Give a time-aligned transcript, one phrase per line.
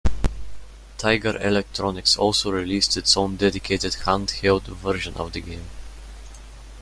[0.97, 5.67] Tiger Electronics also released its own dedicated handheld version of the game.